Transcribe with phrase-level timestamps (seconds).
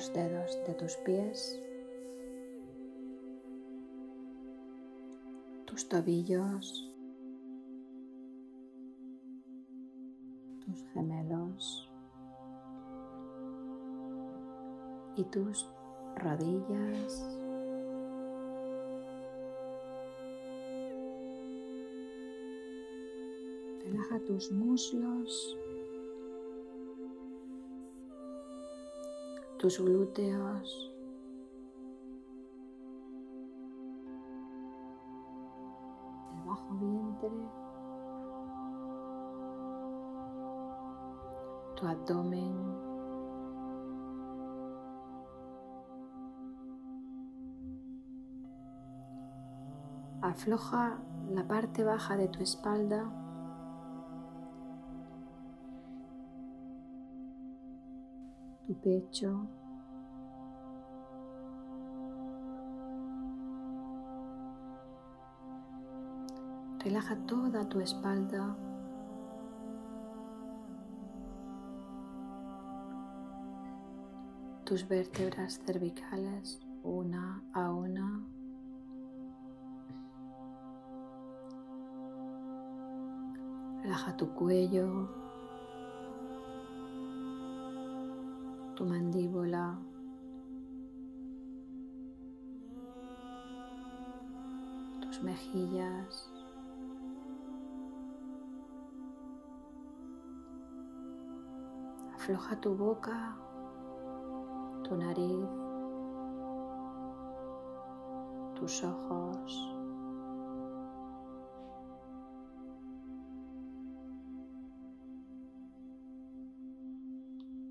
[0.00, 1.60] los dedos de tus pies,
[5.66, 6.90] tus tobillos,
[10.64, 11.90] tus gemelos
[15.16, 15.68] y tus
[16.16, 17.38] rodillas.
[23.84, 25.58] Relaja tus muslos,
[29.60, 30.90] tus glúteos,
[36.32, 37.30] el bajo vientre,
[41.76, 42.54] tu abdomen.
[50.22, 53.19] Afloja la parte baja de tu espalda
[58.82, 59.46] pecho.
[66.78, 68.56] Relaja toda tu espalda.
[74.64, 78.24] Tus vértebras cervicales una a una.
[83.82, 85.08] Relaja tu cuello,
[88.80, 89.76] tu mandíbula.
[95.02, 96.32] Tus mejillas.
[102.14, 103.36] Afloja tu boca,
[104.84, 105.44] tu nariz,
[108.56, 109.79] tus ojos.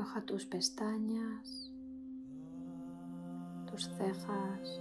[0.00, 1.70] Afloja tus pestañas,
[3.70, 4.80] tus cejas,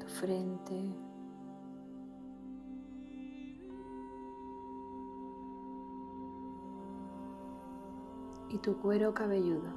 [0.00, 0.96] tu frente.
[8.50, 9.70] y tu cuero cabelludo.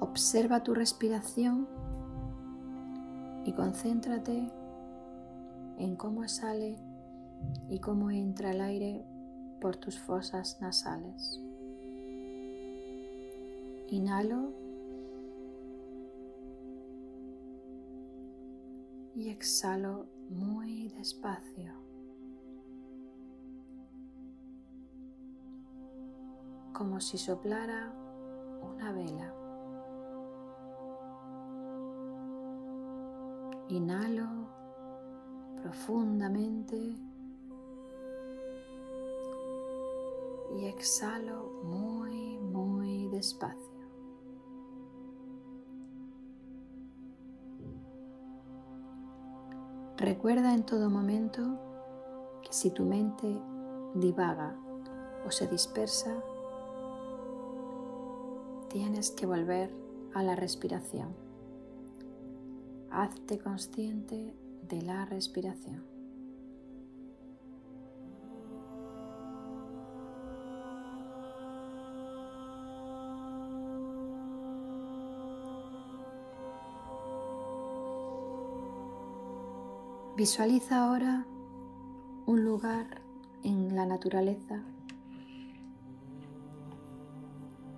[0.00, 1.68] Observa tu respiración
[3.44, 4.52] y concéntrate
[5.78, 6.78] en cómo sale
[7.68, 9.04] y cómo entra el aire
[9.60, 11.40] por tus fosas nasales.
[13.88, 14.52] Inhalo
[19.14, 21.74] y exhalo muy despacio.
[26.72, 27.92] Como si soplara
[28.62, 29.34] una vela.
[33.68, 34.41] Inhalo
[35.62, 36.76] profundamente
[40.56, 43.72] y exhalo muy, muy despacio.
[49.96, 51.60] Recuerda en todo momento
[52.42, 53.40] que si tu mente
[53.94, 54.56] divaga
[55.24, 56.22] o se dispersa,
[58.68, 59.72] tienes que volver
[60.12, 61.14] a la respiración.
[62.90, 64.34] Hazte consciente
[64.72, 65.84] de la respiración.
[80.16, 81.26] Visualiza ahora
[82.24, 83.02] un lugar
[83.42, 84.62] en la naturaleza,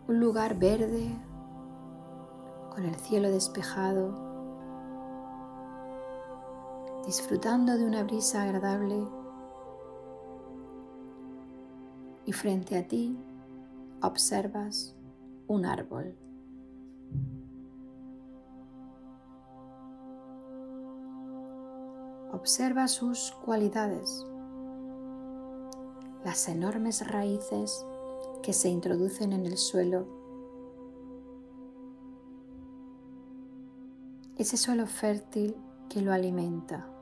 [0.07, 1.09] un lugar verde
[2.73, 4.24] con el cielo despejado
[7.07, 9.07] disfrutando de una brisa agradable
[12.25, 13.19] y frente a ti
[14.03, 14.97] observas
[15.47, 16.17] un árbol.
[22.33, 24.27] Observa sus cualidades,
[26.25, 27.87] las enormes raíces
[28.43, 30.07] que se introducen en el suelo,
[34.37, 35.57] ese suelo fértil
[35.89, 36.94] que lo alimenta.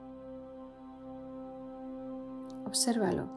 [2.72, 3.28] Obsérvalo.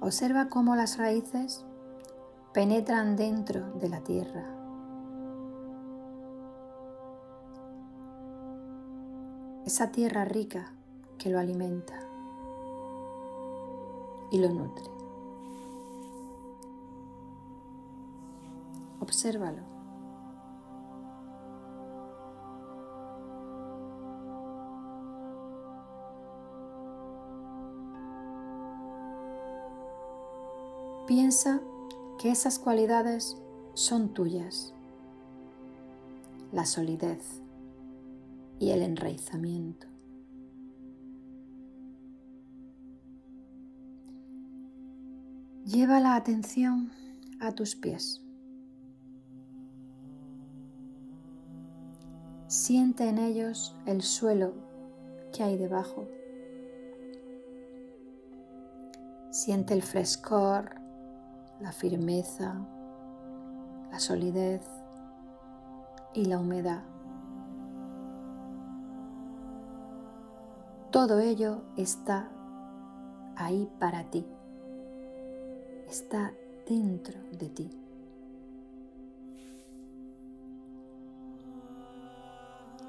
[0.00, 1.64] Observa cómo las raíces
[2.52, 4.44] penetran dentro de la tierra.
[9.64, 10.74] Esa tierra rica
[11.16, 11.98] que lo alimenta
[14.30, 14.97] y lo nutre.
[19.08, 19.62] Obsérvalo.
[31.06, 31.62] Piensa
[32.18, 33.38] que esas cualidades
[33.72, 34.74] son tuyas.
[36.52, 37.40] La solidez
[38.60, 39.86] y el enraizamiento.
[45.64, 46.92] Lleva la atención
[47.40, 48.27] a tus pies.
[52.68, 54.52] Siente en ellos el suelo
[55.32, 56.06] que hay debajo.
[59.30, 60.74] Siente el frescor,
[61.60, 62.60] la firmeza,
[63.90, 64.60] la solidez
[66.12, 66.82] y la humedad.
[70.90, 72.28] Todo ello está
[73.34, 74.26] ahí para ti
[75.88, 76.34] está
[76.66, 77.87] dentro de ti.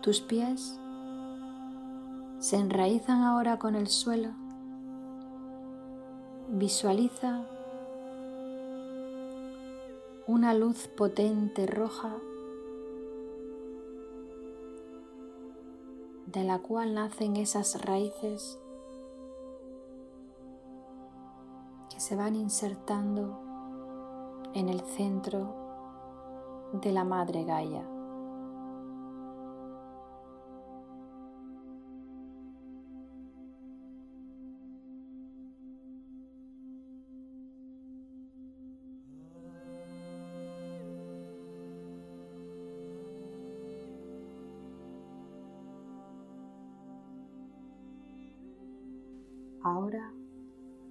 [0.02, 0.80] Tus pies
[2.40, 4.30] se enraizan ahora con el suelo.
[6.48, 7.42] Visualiza
[10.28, 12.16] una luz potente roja
[16.28, 18.60] de la cual nacen esas raíces
[22.00, 23.38] se van insertando
[24.54, 25.54] en el centro
[26.72, 27.99] de la madre Gaia.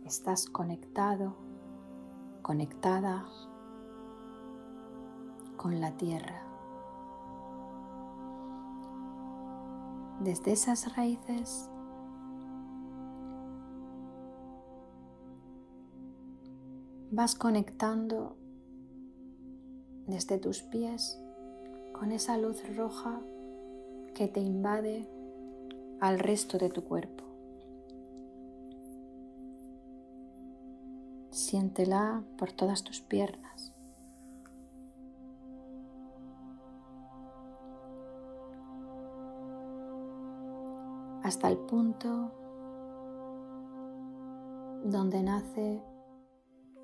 [0.04, 1.36] Estás conectado,
[2.42, 3.26] conectada
[5.56, 6.42] con la tierra.
[10.20, 11.70] Desde esas raíces
[17.12, 18.36] vas conectando
[20.08, 21.22] desde tus pies
[21.92, 23.20] con esa luz roja
[24.14, 25.08] que te invade
[26.00, 27.27] al resto de tu cuerpo.
[31.38, 33.72] Siéntela por todas tus piernas.
[41.22, 42.32] Hasta el punto
[44.84, 45.80] donde nace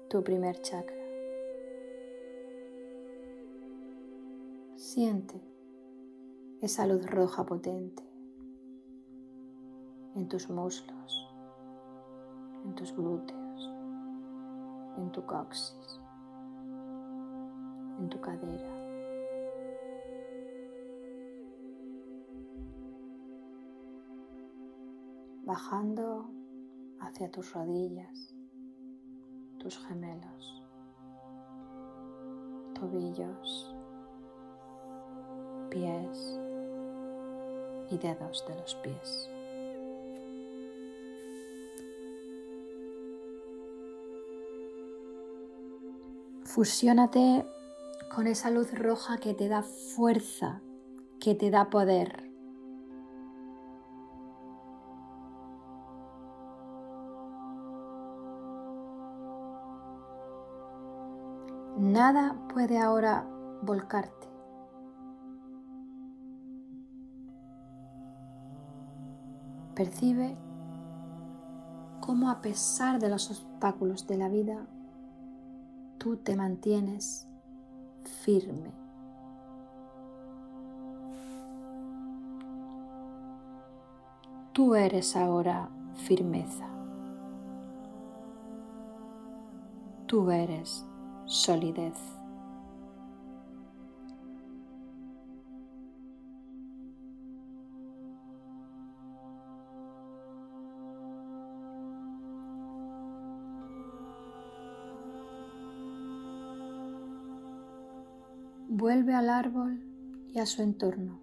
[0.08, 1.04] tu primer chakra.
[4.76, 5.42] Siente
[6.60, 8.04] esa luz roja potente
[10.14, 11.28] en tus muslos,
[12.64, 13.43] en tus glúteos
[14.96, 16.00] en tu coxis,
[17.98, 18.74] en tu cadera.
[25.44, 26.30] Bajando
[27.00, 28.34] hacia tus rodillas,
[29.58, 30.62] tus gemelos,
[32.74, 33.74] tobillos,
[35.70, 36.40] pies
[37.90, 39.33] y dedos de los pies.
[46.54, 47.44] Fusiónate
[48.14, 50.62] con esa luz roja que te da fuerza,
[51.18, 52.30] que te da poder.
[61.76, 63.26] Nada puede ahora
[63.62, 64.28] volcarte.
[69.74, 70.36] Percibe
[72.00, 74.68] cómo a pesar de los obstáculos de la vida,
[76.04, 77.26] tú te mantienes
[78.26, 78.70] firme.
[84.52, 86.68] Tú eres ahora firmeza.
[90.06, 90.84] Tú eres
[91.24, 91.96] solidez.
[108.94, 109.82] Vuelve al árbol
[110.32, 111.18] y a su entorno.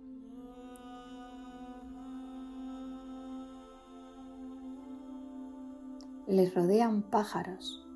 [6.27, 7.87] Le rodean pájaros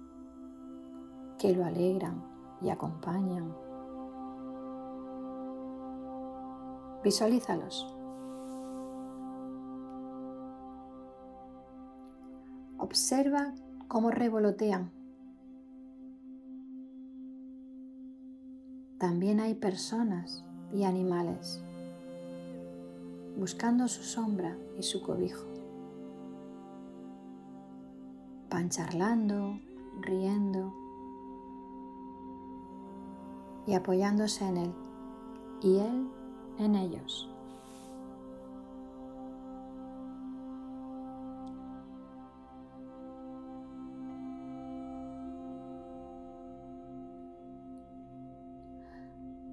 [1.37, 2.23] que lo alegran
[2.61, 3.53] y acompañan.
[7.03, 7.93] Visualízalos.
[12.77, 13.53] Observa
[13.89, 14.93] cómo revolotean
[19.05, 20.43] también hay personas
[20.73, 21.61] y animales
[23.37, 25.45] buscando su sombra y su cobijo.
[28.49, 29.59] Van charlando,
[30.01, 30.73] riendo
[33.67, 34.73] y apoyándose en él
[35.61, 36.09] y él
[36.57, 37.29] en ellos.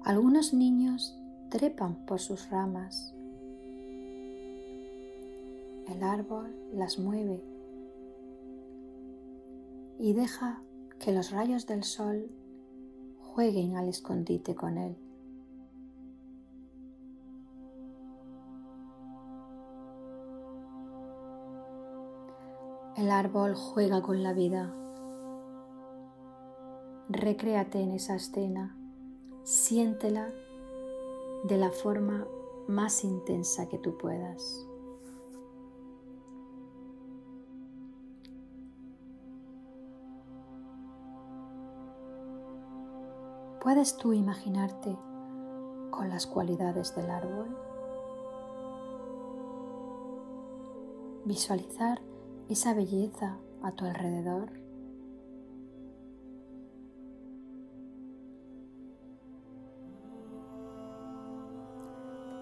[0.05, 1.17] Algunos niños
[1.49, 3.15] trepan por sus ramas.
[5.87, 7.41] El árbol las mueve
[9.99, 10.61] y deja
[10.99, 12.29] que los rayos del sol
[13.17, 14.97] jueguen al escondite con él.
[22.97, 24.73] El árbol juega con la vida.
[27.07, 28.77] Recréate en esa escena
[29.43, 30.31] siéntela
[31.43, 32.25] de la forma
[32.67, 34.67] más intensa que tú puedas.
[43.61, 44.97] ¿Puedes tú imaginarte
[45.89, 47.57] con las cualidades del árbol?
[51.25, 52.01] Visualizar
[52.49, 54.62] esa belleza a tu alrededor.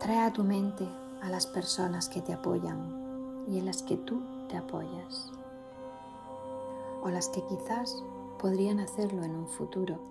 [0.02, 0.90] Trae a tu mente
[1.22, 5.32] a las personas que te apoyan y en las que tú te apoyas.
[7.04, 8.04] O las que quizás
[8.40, 10.02] podrían hacerlo en un futuro.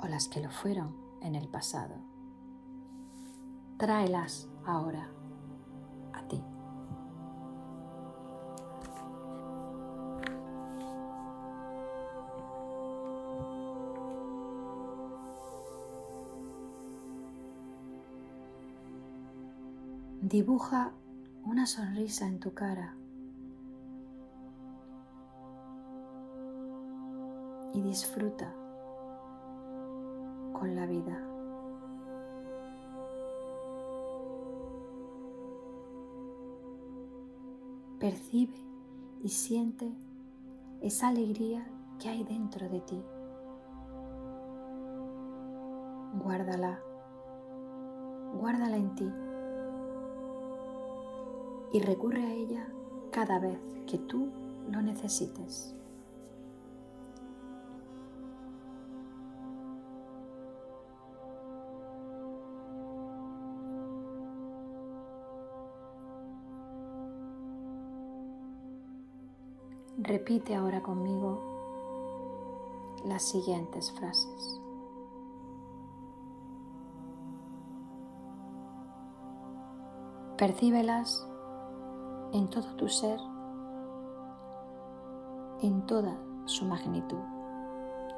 [0.00, 1.96] O las que lo fueron en el pasado.
[3.76, 5.10] Tráelas ahora
[20.30, 20.92] Dibuja
[21.44, 22.94] una sonrisa en tu cara
[27.74, 28.54] y disfruta
[30.52, 31.20] con la vida.
[37.98, 38.54] Percibe
[39.24, 39.92] y siente
[40.80, 41.66] esa alegría
[41.98, 43.02] que hay dentro de ti.
[46.22, 46.78] Guárdala,
[48.32, 49.12] guárdala en ti
[51.72, 52.66] y recurre a ella
[53.10, 54.28] cada vez que tú
[54.70, 55.74] lo necesites.
[69.98, 71.40] Repite ahora conmigo
[73.04, 74.60] las siguientes frases.
[80.36, 81.29] Percíbelas
[82.32, 83.18] en todo tu ser,
[85.62, 87.18] en toda su magnitud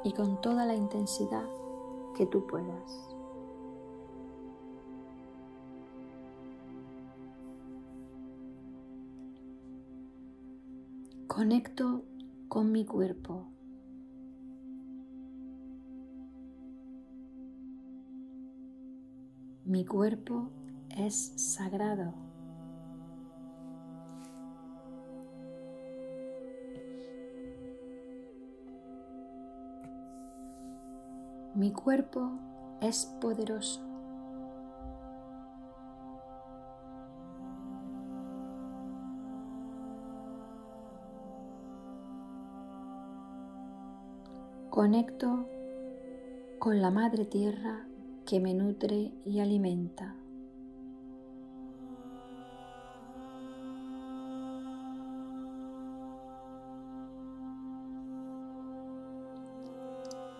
[0.03, 1.45] y con toda la intensidad
[2.15, 3.09] que tú puedas.
[11.27, 12.03] Conecto
[12.47, 13.47] con mi cuerpo.
[19.65, 20.51] Mi cuerpo
[20.95, 22.22] es sagrado.
[31.63, 32.29] Mi cuerpo
[32.81, 33.79] es poderoso.
[44.69, 45.47] Conecto
[46.59, 47.87] con la Madre Tierra
[48.25, 50.17] que me nutre y alimenta.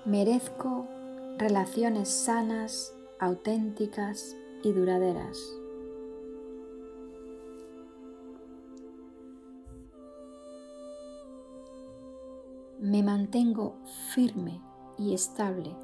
[0.03, 0.92] Merezco
[1.37, 5.37] relaciones sanas, auténticas y duraderas.
[12.79, 13.77] Me mantengo
[14.13, 14.61] firme
[14.97, 15.75] y estable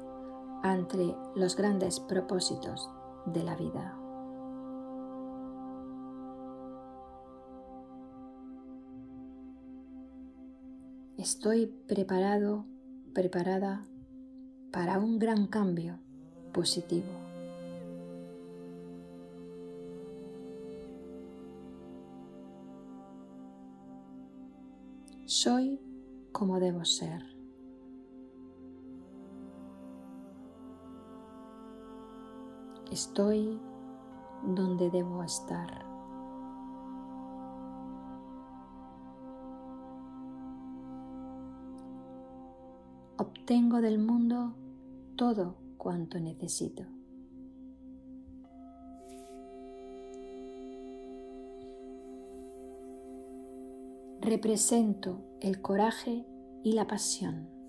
[0.62, 2.88] ante los grandes propósitos
[3.26, 3.96] de la vida.
[11.16, 12.64] Estoy preparado,
[13.12, 13.89] preparada
[14.70, 15.98] para un gran cambio
[16.52, 17.08] positivo.
[25.26, 25.80] Soy
[26.32, 27.22] como debo ser.
[32.90, 33.60] Estoy
[34.44, 35.89] donde debo estar.
[43.20, 44.54] Obtengo del mundo
[45.14, 46.86] todo cuanto necesito.
[54.22, 56.24] Represento el coraje
[56.64, 57.59] y la pasión.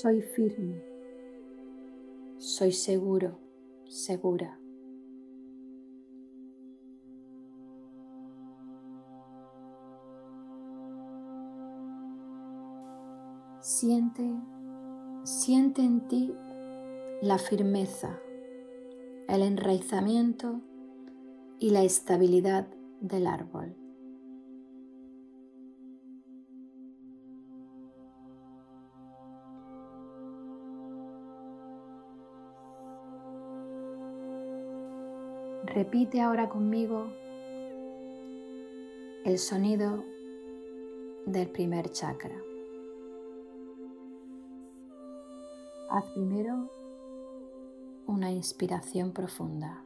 [0.00, 0.82] Soy firme.
[2.38, 3.38] Soy seguro,
[3.86, 4.58] segura.
[13.60, 14.24] Siente,
[15.24, 16.34] siente en ti
[17.20, 18.18] la firmeza,
[19.28, 20.62] el enraizamiento
[21.58, 22.68] y la estabilidad
[23.02, 23.79] del árbol.
[35.72, 37.06] Repite ahora conmigo
[39.24, 40.02] el sonido
[41.26, 42.34] del primer chakra.
[45.90, 46.68] Haz primero
[48.08, 49.84] una inspiración profunda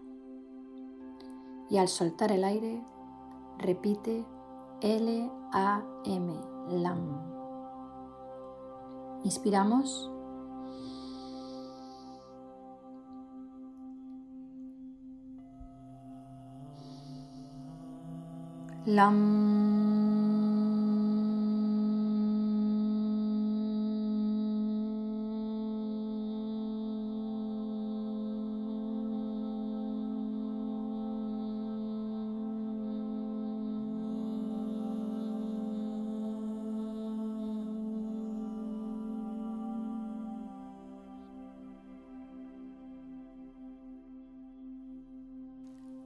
[1.69, 2.83] y al soltar el aire
[3.59, 4.25] repite
[4.81, 6.35] L-A-M,
[6.71, 7.35] LAM.
[9.23, 10.14] Inspiramos.
[18.87, 19.45] LAM.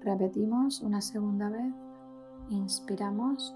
[0.00, 1.87] Repetimos una segunda vez.
[2.50, 3.54] Inspiramos.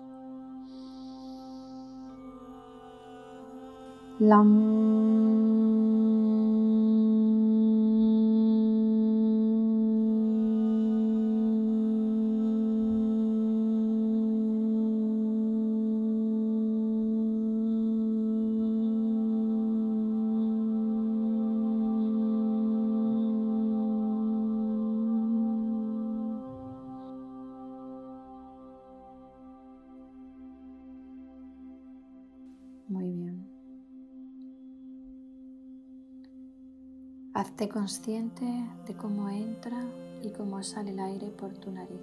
[37.63, 38.45] Hazte consciente
[38.89, 39.85] de cómo entra
[40.21, 42.01] y cómo sale el aire por tu nariz.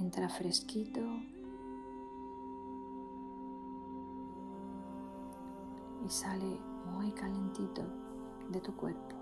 [0.00, 1.00] Entra fresquito.
[6.04, 6.58] Y sale
[6.96, 7.82] muy calentito
[8.50, 9.14] de tu cuerpo.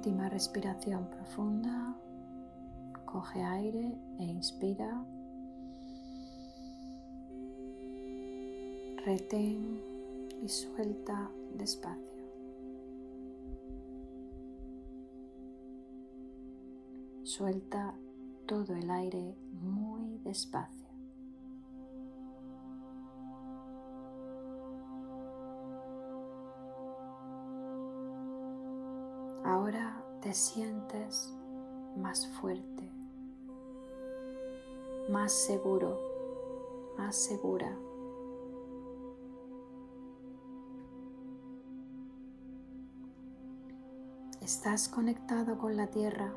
[0.00, 1.94] última respiración profunda.
[3.12, 5.04] Coge aire e inspira.
[9.04, 9.80] Retén
[10.42, 12.00] y suelta despacio.
[17.24, 17.94] Suelta
[18.46, 20.80] todo el aire muy despacio.
[29.44, 31.34] Ahora te sientes
[31.96, 32.90] más fuerte,
[35.10, 35.98] más seguro,
[36.96, 37.76] más segura.
[44.40, 46.32] Estás conectado con la tierra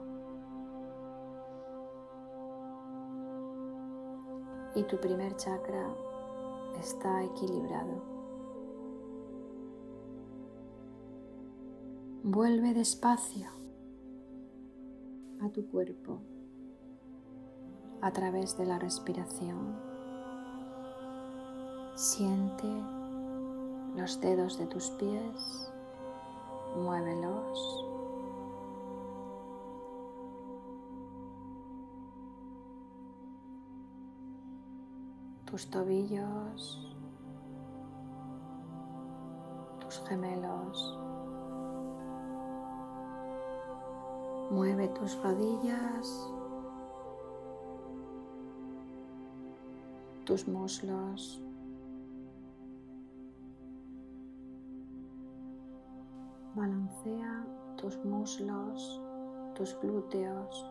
[4.75, 5.87] y tu primer chakra
[6.79, 8.01] está equilibrado.
[12.23, 13.49] Vuelve despacio
[15.41, 16.21] a tu cuerpo
[18.03, 19.79] a través de la respiración.
[21.95, 22.67] Siente
[23.95, 25.71] los dedos de tus pies,
[26.75, 27.85] muévelos.
[35.45, 36.93] Tus tobillos,
[39.79, 40.99] tus gemelos.
[44.51, 46.33] Mueve tus rodillas,
[50.25, 51.41] tus muslos.
[56.55, 57.45] Balancea
[57.77, 59.01] tus muslos,
[59.55, 60.69] tus glúteos.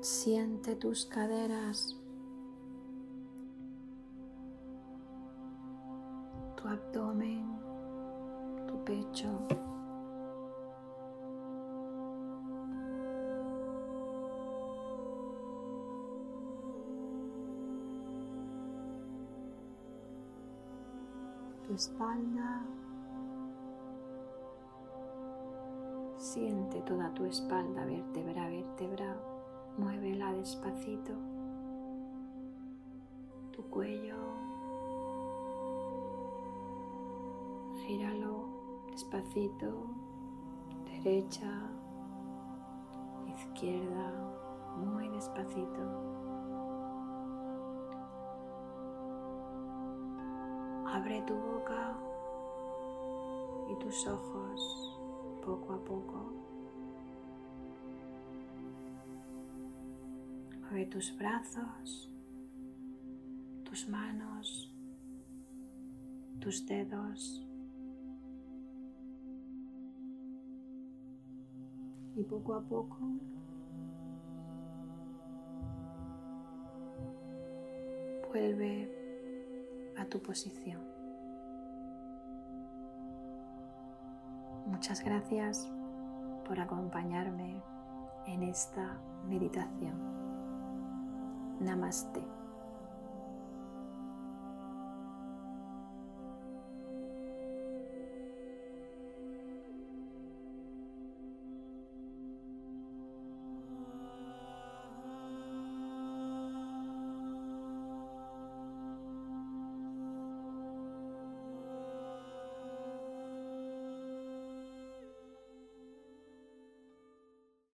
[0.00, 1.96] Siente tus caderas,
[6.56, 7.46] tu abdomen,
[8.66, 9.71] tu pecho.
[21.72, 22.62] Tu espalda.
[26.18, 29.16] Siente toda tu espalda, vértebra vértebra.
[29.78, 31.12] Muévela despacito.
[33.52, 34.16] Tu cuello.
[37.86, 38.48] Gíralo
[38.90, 39.86] despacito.
[40.84, 41.70] Derecha.
[43.26, 44.12] Izquierda.
[44.76, 46.11] Muy despacito.
[51.12, 51.94] Abre tu boca
[53.70, 54.98] y tus ojos
[55.44, 56.32] poco a poco.
[60.70, 62.10] Abre tus brazos,
[63.62, 64.74] tus manos,
[66.40, 67.46] tus dedos.
[72.16, 72.96] Y poco a poco
[78.30, 80.91] vuelve a tu posición.
[84.82, 85.68] Muchas gracias
[86.44, 87.62] por acompañarme
[88.26, 89.94] en esta meditación.
[91.60, 92.20] Namaste.